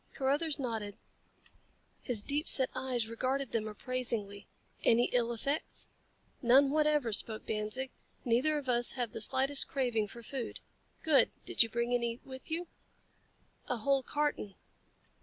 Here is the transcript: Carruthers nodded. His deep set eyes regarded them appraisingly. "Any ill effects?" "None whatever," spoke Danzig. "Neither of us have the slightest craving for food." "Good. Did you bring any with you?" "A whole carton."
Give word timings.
Carruthers 0.15 0.57
nodded. 0.57 0.97
His 2.01 2.23
deep 2.23 2.47
set 2.47 2.71
eyes 2.73 3.07
regarded 3.07 3.51
them 3.51 3.67
appraisingly. 3.67 4.47
"Any 4.83 5.09
ill 5.13 5.31
effects?" 5.31 5.89
"None 6.41 6.71
whatever," 6.71 7.13
spoke 7.13 7.45
Danzig. 7.45 7.91
"Neither 8.25 8.57
of 8.57 8.67
us 8.67 8.93
have 8.93 9.11
the 9.11 9.21
slightest 9.21 9.67
craving 9.67 10.07
for 10.07 10.23
food." 10.23 10.59
"Good. 11.03 11.29
Did 11.45 11.61
you 11.61 11.69
bring 11.69 11.93
any 11.93 12.19
with 12.25 12.49
you?" 12.49 12.65
"A 13.69 13.77
whole 13.77 14.01
carton." 14.01 14.55